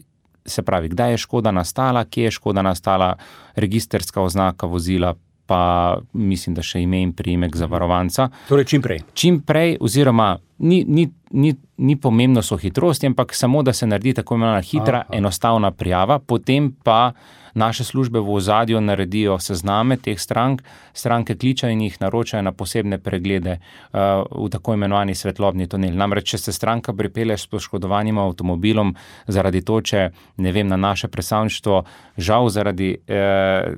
[0.47, 3.15] se pravi, kdaj je škoda nastala, kje je škoda nastala,
[3.55, 5.15] registerska oznaka vozila,
[5.47, 8.29] pa mislim, da še ime in priimek zavarovanca.
[8.49, 9.01] Torej, čim prej.
[9.15, 14.13] Čim prej, oziroma ni, ni, ni, ni pomembno so hitrosti, ampak samo da se naredi
[14.19, 15.17] tako imenovana hitra, Aha.
[15.17, 17.11] enostavna prijava, potem pa
[17.57, 20.61] naše službe v ozadju naredijo sezname teh strank,
[20.93, 23.99] stranke kličajo in jih naročajo na posebne preglede uh,
[24.45, 25.97] v tako imenovani svetlobni tunel.
[25.97, 28.93] Namreč, če se stranka pripelje s poškodovanim avtomobilom
[29.27, 31.83] zaradi toče, ne vem, na naše predstavništvo,
[32.17, 33.73] žal zaradi uh,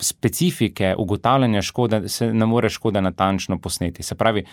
[0.00, 4.02] specifike ugotavljanja škode, se ne more škode natančno posneti.
[4.02, 4.44] Se pravi,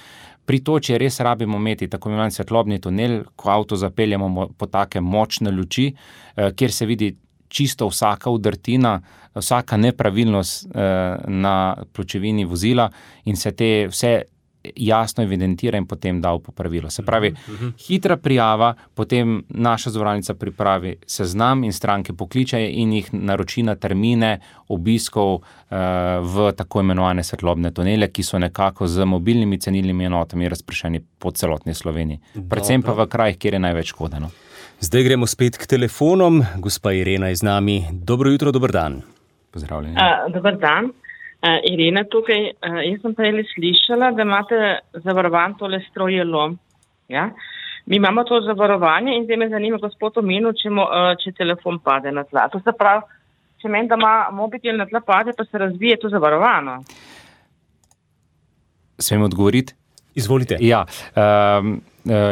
[0.45, 5.51] pri toči res rabimo imeti tako imenovan svetlobni tunel, ko avto zapeljemo po take močne
[5.51, 7.15] luči, uh, kjer se vidi
[7.49, 9.01] čisto vsaka udrtina,
[9.35, 12.89] vsaka nepravilnost eh, na pločevini vozila
[13.25, 14.21] in se te vse
[14.75, 16.89] jasno evidentira in potem da v popravilo.
[16.89, 17.67] Se pravi, uh mhm, -huh.
[17.67, 17.75] Mhm.
[17.77, 24.39] hitra prijava, potem naša zavarovalnica pripravi seznam in stranke pokličajo in jih naroči na termine
[24.67, 25.75] obiskov eh,
[26.21, 31.73] v tako imenovane svetlobne tunele, ki so nekako z mobilnimi cenilnimi enotami razpršeni po celotni
[31.73, 32.19] Sloveniji.
[32.49, 34.29] Predvsem pa v krajih, kjer je največ škodeno.
[34.79, 36.39] Zdaj gremo spet k telefonom.
[36.63, 37.83] Gospa Irena je z nami.
[37.91, 39.01] Dobro jutro, dober dan.
[39.51, 39.95] Pozdravljeni.
[39.95, 40.85] Uh, dober dan.
[40.85, 42.39] Uh, Irena tukaj.
[42.63, 44.61] Uh, jaz sem prej slišala, da imate
[45.03, 46.55] zavarovan tole stroje lom.
[47.11, 47.27] Ja?
[47.91, 51.83] Mi imamo to zavarovanje in zdaj me zanima, gospod omenil, če, mo, uh, če telefon
[51.83, 52.47] pade na tla.
[52.47, 53.03] To se pravi,
[53.59, 56.79] če meni, da ima mobitel na tla pade, pa se razbije to zavarovano.
[58.95, 59.75] Smem odgovoriti?
[60.15, 60.55] Izvolite.
[60.63, 60.85] Ja,
[61.19, 61.81] um,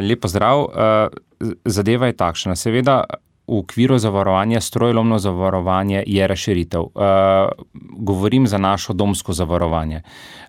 [0.07, 0.63] lepo zdrav.
[0.63, 1.23] Uh,
[1.65, 2.55] zadeva je takšna.
[2.55, 3.03] Seveda,
[3.47, 6.81] v okviru zavarovanja, strojlomno zavarovanje je razširitev.
[6.81, 6.91] Uh,
[7.99, 10.01] govorim za našo domsko zavarovanje.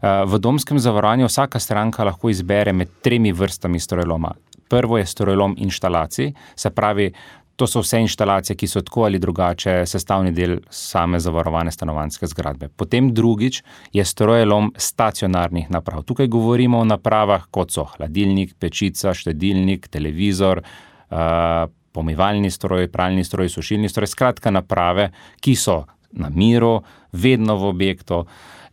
[0.03, 4.35] Uh, v domskem zavarovanju vsaka stranka lahko izbere med tremi vrstami strojloma.
[4.69, 7.13] Prvo je strojlom inštalacij, se pravi,
[7.59, 12.69] to so vse inštalacije, ki so tako ali drugače sestavni del same zavarovane stanovanske zgradbe.
[12.69, 16.05] Potem drugič je strojlom stacionarnih naprav.
[16.07, 20.63] Tukaj govorimo o napravah, kot so hladilnik, pečica, štedilnik, televizor.
[21.11, 21.19] Uh,
[21.93, 25.09] pomivalni stroj, pralni stroj, sušilni stroj, skratka, naprave,
[25.41, 25.81] ki so
[26.13, 26.77] na miru,
[27.13, 28.21] vedno v objektu.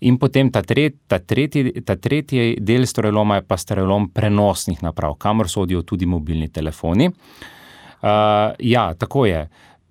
[0.06, 5.16] In potem ta, tret, ta, tretji, ta tretji del strojloma je pa strojlom prenosnih naprav,
[5.18, 7.10] kamor sodijo tudi mobilni telefoni.
[7.10, 7.55] Uh,
[8.60, 9.46] ja, tako je.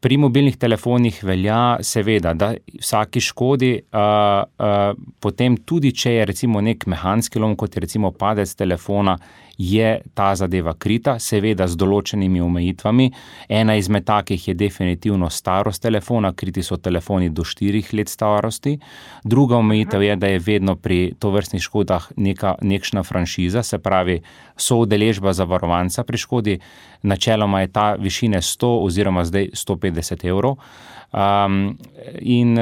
[0.05, 6.61] Pri mobilnih telefonih velja, seveda, da vsaki škodi, uh, uh, potem tudi če je recimo
[6.61, 9.17] nek mehanski lom, kot je recimo padec telefona,
[9.59, 13.11] je ta zadeva krita, seveda z določenimi omejitvami.
[13.49, 18.79] Ena izmed takih je definitivno starost telefona, kriti so telefoni do 4 let starosti.
[19.25, 24.21] Druga omejitev je, da je vedno pri tovrstnih škodah neka nekšna franšiza, se pravi,
[24.57, 26.59] so udeležba zavarovanca pri škodi,
[27.03, 30.59] načeloma je ta višine 100 oziroma zdaj 150 evrov.
[31.15, 31.77] Um,
[32.21, 32.59] in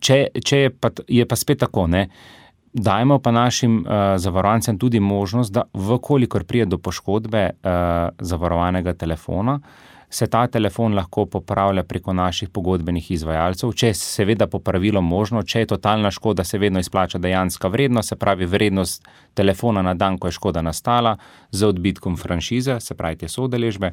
[0.00, 2.08] če, če je, pa, je pa spet tako, ne.
[2.72, 7.70] Dajemo pa našim uh, zavarovancem tudi možnost, da, vkolikor pride do poškodbe uh,
[8.18, 9.60] zavarovanega telefona,
[10.10, 15.62] se ta telefon lahko popravlja preko naših pogodbenih izvajalcev, če je seveda popravilo možno, če
[15.62, 20.26] je totalna škoda, se vedno izplača dejanska vrednost, se pravi vrednost telefona na dan, ko
[20.26, 21.16] je škoda nastala,
[21.50, 23.92] z odbitkom franšize, se pravi te sodeležbe.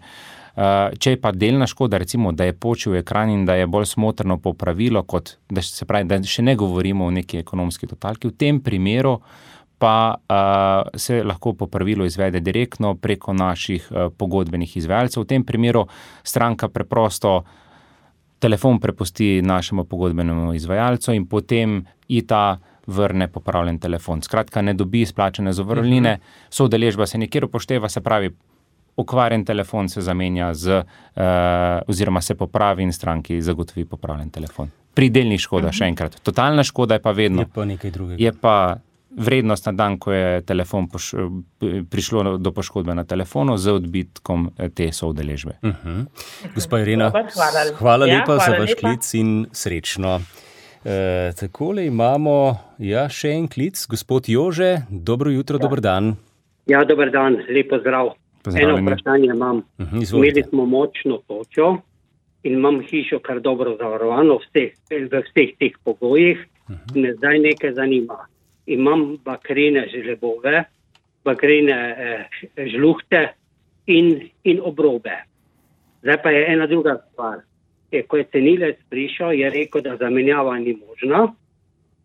[0.58, 0.64] Uh,
[0.98, 4.40] če je pa delna škoda, recimo, da je počil ekran in da je bolj smotrno
[4.42, 9.20] popravilo, kot da, pravi, da še ne govorimo o neki ekonomski totalki, v tem primeru
[9.78, 15.24] pa uh, se lahko popravilo izvede direktno preko naših uh, pogodbenih izvajalcev.
[15.24, 15.88] V tem primeru
[16.24, 17.44] stranka preprosto
[18.40, 24.22] telefon prepusti našemu pogodbenemu izvajalcu in potem i ta vrne popravljen telefon.
[24.22, 26.48] Skratka, ne dobi izplačene zavarovalnine, uh -huh.
[26.50, 28.32] sodeležba se nikjer upošteva, se pravi,
[28.96, 31.24] okvarjen telefon se zamenja z, uh,
[31.88, 34.70] oziroma se popravi in stranki zagotovi popravljen telefon.
[34.94, 35.78] Pri delnih škodah, uh -huh.
[35.78, 36.20] še enkrat.
[36.24, 37.42] Totalna škoda je pa vedno.
[37.42, 38.24] Je pa nekaj drugega.
[38.24, 38.78] Je pa
[39.18, 41.12] vrednost na dan, ko je telefon poš,
[41.90, 45.58] prišlo do poškodbe na telefonu, z odbitkom eh, te soudeležbe.
[45.62, 46.06] Uh -huh.
[46.56, 48.80] Gospa Irina, hvala, hvala ja, lepa hvala za vaš lepa.
[48.80, 50.22] klic in srečno.
[50.86, 55.60] E, takole imamo ja, še en klic, gospod Jože, dobro jutro, ja.
[55.60, 56.16] dober dan.
[56.68, 58.14] Ja, dober dan, lepo zdrav.
[58.56, 59.58] Eno vprašanje imam.
[59.58, 61.78] Uh Mhm, -huh, Imeli smo močno točo
[62.44, 64.72] in imam hišo kar dobro zavarovano v vseh,
[65.12, 66.38] v vseh teh pogojih.
[66.70, 67.02] Uh -huh.
[67.02, 68.28] Me zdaj nekaj zanima
[68.68, 70.64] imam bakrene žlebove,
[71.26, 73.28] bakrene eh, žluhte
[73.88, 75.16] in, in obrobe.
[76.04, 77.42] Zdaj pa je ena druga stvar.
[77.92, 81.28] Je, ko je cenilec prišel, je rekel, da zamenjava ni možna,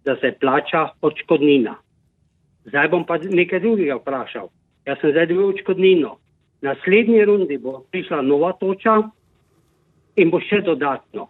[0.04, 1.74] da se plača odškodnina.
[2.64, 4.48] Zdaj bom pa nekaj drugega vprašal.
[4.86, 6.16] Jaz sem zdaj dobil odškodnino.
[6.62, 9.00] Naslednji rundi bo prišla nova toča
[10.16, 11.26] in bo še dodatno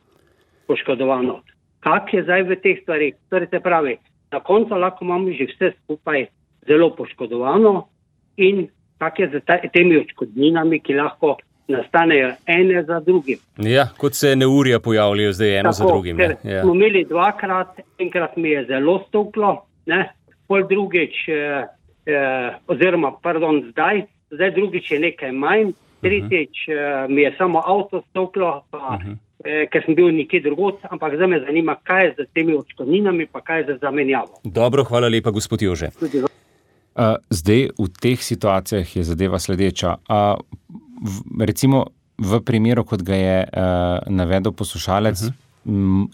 [0.68, 1.40] poškodovano.
[1.80, 3.14] Kak je zdaj v teh stvarih?
[3.32, 3.96] Torej se pravi,
[4.32, 6.26] na koncu lahko imamo že vse skupaj
[6.66, 7.88] zelo poškodovano
[8.36, 8.68] in
[8.98, 11.36] tako je z temi odškodninami, ki lahko
[11.68, 13.38] nastanejo ene za drugim.
[13.56, 16.20] Ja, kot se neurja pojavljajo zdaj eno tako, za drugim.
[16.20, 16.62] Ja.
[16.62, 19.64] Smo imeli dvakrat, enkrat mi je zelo stoklo,
[20.48, 21.66] pol drugič, eh,
[22.06, 28.02] eh, oziroma pardon, zdaj, zdaj drugič je nekaj manj, tretjič eh, mi je samo avto
[28.10, 29.16] stoklo, pa uh -huh.
[29.42, 33.26] Eh, ker sem bil nekje drugot, ampak zdaj me zanima, kaj je z temi odškodninami,
[33.26, 34.38] pa kaj je z zamenjavo.
[34.44, 35.90] Dobro, hvala lepa, gospod Jože.
[36.92, 39.96] Uh, zdaj v teh situacijah je zadeva sledeča.
[40.06, 40.38] Uh,
[41.02, 41.90] v, recimo
[42.22, 45.34] v primeru, kot ga je uh, navedel poslušalec, uh -huh.
[45.66, 46.06] m,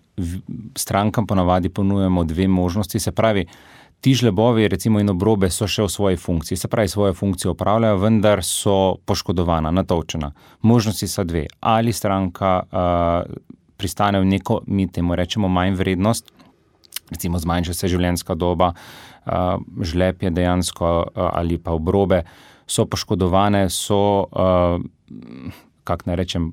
[0.77, 3.01] strankam ponavadi ponujemo dve možnosti.
[3.01, 4.69] Se pravi, uh, ti žlebovi,
[5.01, 9.71] in obrobe, so še v svoji funkciji, se pravi, svojo funkcijo upravljajo, vendar so poškodovana,
[9.71, 10.33] natočena.
[10.63, 11.47] Možnosti so dve.
[11.61, 13.35] Ali stranka uh,
[13.77, 16.31] pristane v neko, mi temu rečemo, manj vrednost,
[17.11, 22.23] recimo zmanjša se življenjska doba, uh, žleb je dejansko uh, ali pa obrobe
[22.67, 24.29] so poškodovane, so.
[24.31, 24.83] Uh,
[25.89, 26.53] kako naj rečem,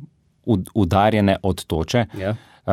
[0.73, 2.05] udarjene od toče.
[2.17, 2.35] Ja.
[2.65, 2.71] Uh,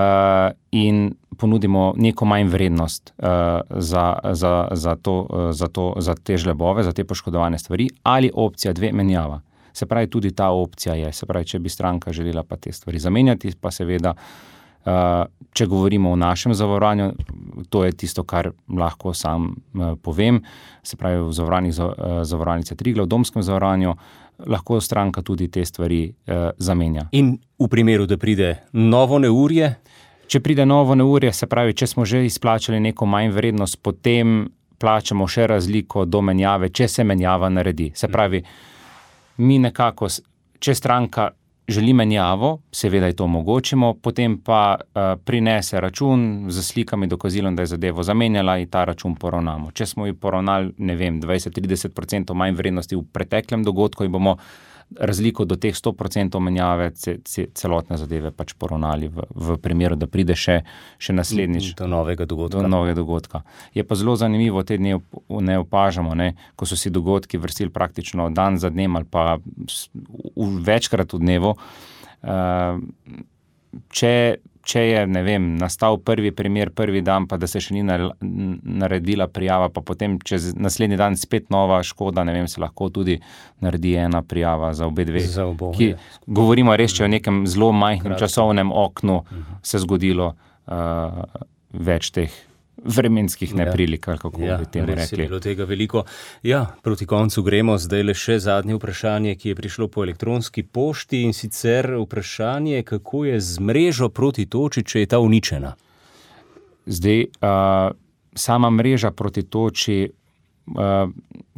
[0.71, 3.27] in ponudimo neko manj vrednost uh,
[3.71, 8.31] za, za, za, to, uh, za, to, za te žlebove, za te poškodovane stvari, ali
[8.35, 9.41] opcija dve menjava.
[9.73, 11.13] Se pravi, tudi ta opcija je.
[11.13, 14.93] Se pravi, če bi stranka želela pa te stvari zamenjati, pa seveda, uh,
[15.53, 17.13] če govorimo o našem zavarovanju,
[17.69, 20.41] to je tisto, kar lahko sam uh, povem.
[20.83, 23.93] Se pravi, v zavarovalnici Trigla, v domskem zavarovanju
[24.39, 27.09] lahko stranka tudi te stvari eh, zamenja.
[27.13, 29.75] In v primeru, da pride novo neurje?
[30.27, 34.49] Če pride novo neurje, se pravi, če smo že izplačali neko manj vrednost, potem
[34.81, 37.91] plačamo še razliko do menjave, če se menjava naredi.
[37.95, 38.43] Se pravi,
[39.45, 40.09] mi nekako,
[40.59, 41.29] če stranka
[41.73, 47.63] želi menjavo, seveda je to omogočimo, potem pa uh, prinese račun z slikami, dokazilom, da
[47.63, 49.71] je zadevo zamenjala in ta račun poravnamo.
[49.71, 54.37] Če smo ji poravnali, ne vem, 20-30% manj vrednosti v preteklem dogodku, bomo
[55.01, 56.91] razliko do teh 100% menjave
[57.55, 60.61] celotne zadeve pač poravnali v, v primeru, da pride še,
[61.03, 62.63] še naslednjič do novega dogodka.
[62.63, 63.43] Do novega dogodka.
[63.75, 64.99] Je pa zelo zanimivo, te dni
[65.43, 69.39] ne opažamo, ne, ko so si dogodki vrstili praktično dan za dnem ali pa
[70.37, 71.57] večkrat v dnevu.
[72.23, 72.79] Uh,
[73.91, 74.15] če,
[74.63, 79.69] če je vem, nastal prvi primer, prvi dan, pa da se še ni naredila prijava,
[79.75, 83.19] pa potem čez naslednji dan spet nova škoda, ne vem, se lahko tudi
[83.65, 85.25] naredi ena prijava za obe dve.
[85.27, 85.93] Za obo, ki,
[86.27, 89.61] govorimo res, če je v nekem zelo majhnem časovnem oknu uh -huh.
[89.63, 90.35] se zgodilo
[90.67, 91.25] uh,
[91.73, 92.31] več teh
[92.85, 93.57] vremenskih ja.
[93.57, 94.17] neprilik, ja.
[94.17, 95.27] kako ja, bi temu rekli.
[95.27, 96.05] Bilo tega veliko.
[96.43, 101.23] Ja, proti koncu gremo zdaj le še zadnje vprašanje, ki je prišlo po elektronski pošti
[101.23, 105.75] in sicer vprašanje, kako je z mrežo proti toči, če je ta uničena.
[106.87, 107.95] Zdaj, uh,
[108.35, 110.11] sama mreža proti toči
[110.67, 111.11] uh,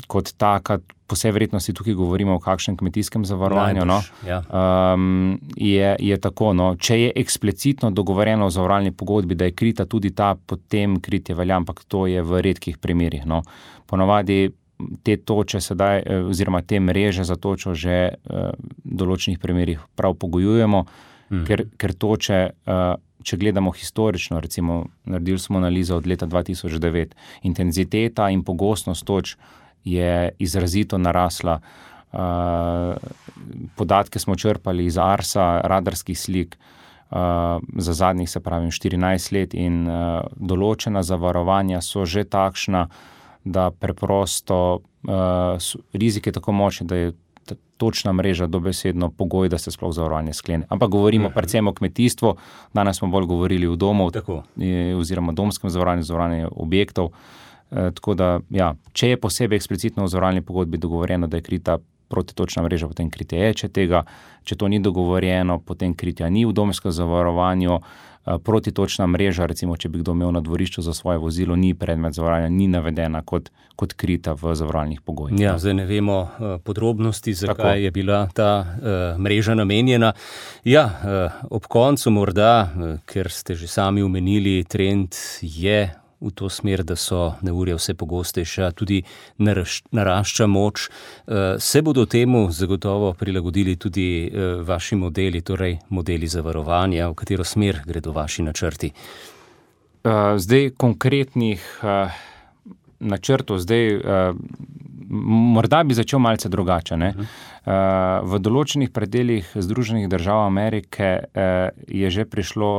[0.07, 3.85] kot taka, po vsej vrednosti tukaj govorimo o kakšnem kmetijskem zavarovanju.
[3.85, 4.41] No, ja.
[4.49, 9.85] um, je, je tako, no, če je eksplicitno dogovorjeno v zavarovalni pogodbi, da je krita
[9.87, 13.27] tudi ta, potem kritje velja, ampak to je v redkih primerjih.
[13.29, 13.43] No.
[13.87, 14.49] Ponovadi
[15.03, 18.51] te toče sedaj, eh, oziroma te mreže za točo že uh,
[18.85, 20.85] v določenih primerjih prav pogojujemo,
[21.41, 21.47] hmm.
[21.49, 22.45] ker, ker toče.
[22.67, 22.95] Uh,
[23.25, 27.15] če gledamo historično, recimo, naredili smo analizo od leta 2009,
[27.49, 29.37] intenziteta in pogostnost toč
[29.85, 31.59] je izrazito narasla.
[32.13, 32.95] Uh,
[33.77, 36.59] podatke smo črpali iz ARSA, radarskih slik
[37.11, 37.17] uh,
[37.79, 42.87] za zadnjih, se pravi, 14 let, in uh, določena zavarovanja so že takšna,
[43.45, 47.13] da preprosto uh, rizik je tako močen, da je
[47.77, 50.67] točna mreža dobesedno pogoj, da se sploh zavarovanje sklene.
[50.69, 51.35] Ampak govorimo mhm.
[51.35, 52.37] predvsem o kmetijstvu,
[52.75, 54.11] danes smo bolj govorili o domu,
[54.99, 57.11] oziroma domskem zavarovanju, zavarovanju objektov.
[57.71, 61.79] E, tako da, ja, če je posebej eksplicitno v zavarovalni pogodbi dogovorjeno, da je krita
[62.09, 64.05] protitočna mreža, potem kritje je, če, tega,
[64.45, 67.81] če to ni dogovorjeno, potem kritja ni v domskem zavarovanju.
[68.27, 72.15] Eh, protitočna mreža, recimo, če bi kdo imel na dvorišču za svoje vozilo, ni predmet
[72.17, 75.37] zavarovanja, ni navedena kot, kot krita v zavarovalnih pogojih.
[75.41, 77.83] Ja, zdaj ne vemo uh, podrobnosti, zakaj Tako.
[77.85, 80.15] je bila ta uh, mreža namenjena.
[80.65, 85.91] Ja, uh, ob koncu morda, uh, ker ste že sami omenili, trend je
[86.25, 89.03] v to smer, da so neurja vse pogostejša, tudi
[89.93, 90.89] narašča moč.
[90.89, 97.45] Eh, se bodo temu zagotovo prilagodili tudi eh, vaši modeli, torej modeli zavarovanja, v katero
[97.45, 98.93] smer gredo vaši načrti?
[100.05, 101.63] Eh, zdaj konkretnih
[102.99, 104.01] načrtov, zdaj.
[105.55, 106.97] Morda bi začel malce drugače.
[106.97, 107.11] Ne?
[108.25, 111.29] V določenih predeljih Združenih držav Amerike
[111.87, 112.73] je že prišlo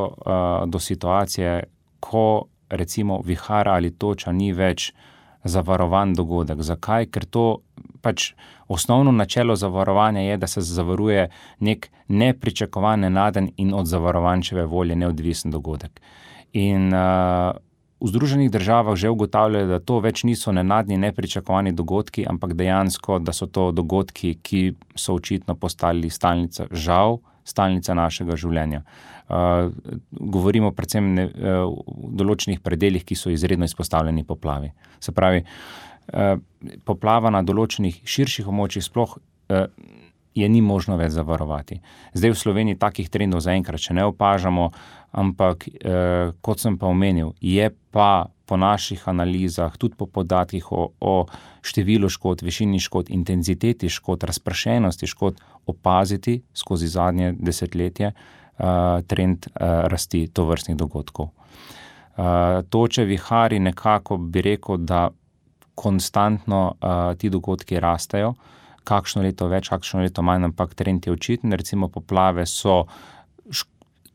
[0.66, 1.62] do situacije,
[2.02, 4.92] ko recimo vihara ali toča ni več
[5.44, 6.62] zavarovan dogodek.
[6.62, 7.06] Zakaj?
[7.14, 7.46] Ker to
[8.02, 8.34] pač
[8.68, 15.52] osnovno načelo zavarovanja je, da se zavaruje nek nepričakovan, nenaden in od zavarovančeve volje neodvisen
[15.52, 16.02] dogodek.
[16.54, 17.54] In uh,
[18.00, 23.34] v Združenih državah že ugotavljajo, da to več niso nenadni, nepričakovani dogodki, ampak dejansko, da
[23.34, 28.84] so to dogodki, ki so očitno postali stalnica, žal, stalnica našega življenja.
[29.26, 29.72] Uh,
[30.12, 34.72] govorimo predvsem ne, uh, v določenih predeljih, ki so izredno izpostavljeni poplavi.
[35.02, 36.36] Se pravi, uh,
[36.86, 39.20] poplava na določenih širših območjih sploh.
[39.50, 39.70] Uh,
[40.36, 41.78] Je ni možno več zavarovati.
[42.12, 44.66] Zdaj v Sloveniji takih trendov zaenkrat še ne opažamo,
[45.16, 50.90] ampak eh, kot sem pa omenil, je pa po naših analizah, tudi po podatkih o,
[51.00, 51.14] o
[51.66, 59.86] številu škod, višini škod, intenziteti škod, razpršenosti škod, opaziti skozi zadnje desetletje uh, trend uh,
[59.92, 61.32] rasti tovrstnih dogodkov.
[62.16, 65.10] Uh, toče vihari nekako bi rekel, da
[65.76, 68.34] konstantno uh, ti dogodki rastejo,
[68.86, 71.54] kakšno leto več, kakšno leto manj, ampak trend je očiten.
[71.58, 72.84] Recimo poplave so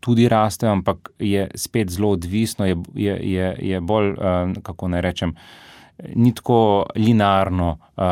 [0.01, 4.15] tudi rastejo, ampak je spet zelo odvisno, je, je, je, je bolj,
[4.63, 5.35] kako naj rečem,
[6.15, 8.05] ni tako linearno, uh,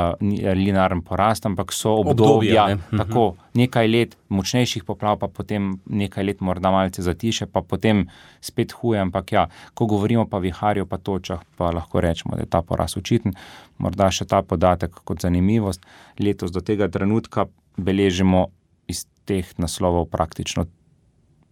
[0.54, 2.66] linearen porast, ampak so obdobja.
[2.68, 2.74] Ne?
[2.74, 2.98] Mhm.
[2.98, 3.24] Tako,
[3.54, 8.06] nekaj let močnejših poplav, pa potem nekaj let morda malce zatiše, pa potem
[8.40, 9.00] spet huje.
[9.00, 12.96] Ampak ja, ko govorimo pa viharju, pa točah, pa lahko rečemo, da je ta porast
[12.96, 13.34] očiten.
[13.78, 15.86] Morda še ta podatek kot zanimivost.
[16.20, 18.48] Letos do tega trenutka beležimo
[18.88, 20.66] iz teh naslovov praktično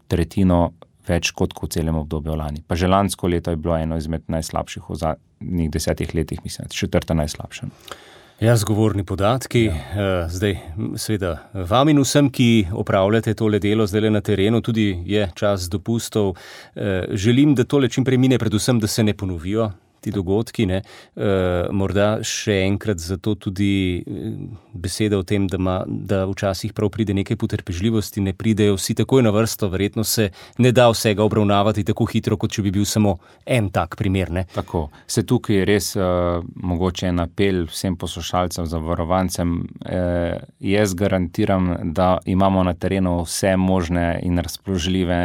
[0.08, 0.72] tretjino
[1.06, 2.64] več kot v celem obdobju lani.
[2.66, 7.14] Pa že lansko leto je bilo eno izmed najslabših v zadnjih desetih letih, mislim, četrta
[7.14, 7.70] najslabša.
[8.40, 9.62] Ja, zgovorni podatki.
[9.64, 9.74] Ja.
[9.74, 10.58] Eh, zdaj,
[11.00, 16.34] seveda, vam in vsem, ki opravljate tole delo zdaj na terenu, tudi je čas dopustov.
[16.74, 19.70] Eh, želim, da tole čim prej mine, predvsem, da se ne ponovijo
[20.06, 20.66] ti dogodki.
[20.70, 20.82] Ne?
[21.14, 24.36] Uh, morda še enkrat zato tudi eh,
[24.76, 29.24] beseda o tem, da, ma, da včasih prav pride nekaj potrpežljivosti, ne pridejo vsi takoj
[29.26, 30.28] na vrsto, verjetno se
[30.62, 34.30] ne da vsega obravnavati tako hitro, kot če bi bil samo en tak primer.
[34.32, 34.46] Ne?
[34.54, 34.86] Tako.
[35.10, 39.56] Se tukaj je res uh, mogoče en apel vsem poslušalcem, zavarovancem.
[39.82, 45.22] Uh, jaz garantiram, da imamo na terenu vse možne in razpoložljive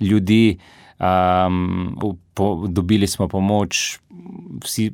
[0.00, 0.58] ljudi.
[0.98, 1.96] Um,
[2.34, 3.98] po, dobili smo pomoč
[4.64, 4.92] vsi,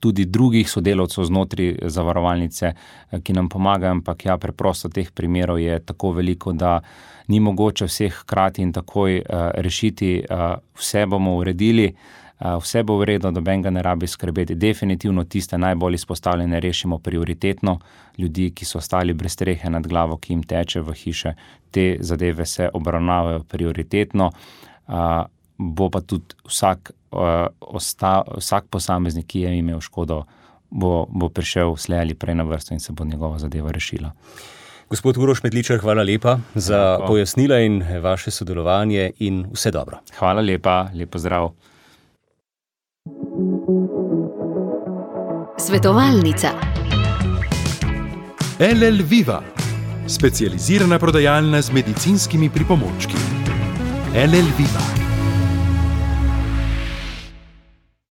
[0.00, 2.72] tudi drugih sodelavcev znotraj zavarovalnice,
[3.22, 6.80] ki nam pomagajo, ampak ja, preprosto teh primerov je tako veliko, da
[7.28, 10.24] ni mogoče vseh hkrati in takoj uh, rešiti.
[10.30, 11.92] Uh, vse bomo uredili.
[12.40, 14.54] Uh, vse bo v redu, noben ga ne rabi skrbeti.
[14.54, 17.78] Definitivno tiste najbolj izpostavljene rešimo prioritetno.
[18.18, 21.34] Ljudi, ki so ostali brez strehe nad glavo, ki jim teče v hiše,
[21.70, 24.26] te zadeve se obravnavajo prioritetno.
[24.26, 24.66] Uh,
[25.58, 30.24] bo pa tudi vsak, uh, osta, vsak posameznik, ki je imel škodo,
[30.70, 34.12] bo, bo prišel slej ali prej na vrsto in se bo njegova zadeva rešila.
[34.90, 37.06] Gospod Uroš Medličar, hvala lepa za Tako.
[37.06, 39.98] pojasnila in vaše sodelovanje in vse dobro.
[40.18, 41.50] Hvala lepa, lepo zdrav.
[45.58, 46.48] Svetovalnica.
[48.60, 49.42] LL Viva,
[50.08, 53.35] specializirana prodajalna z medicinskimi pripomočki.
[54.14, 55.05] en el Viva.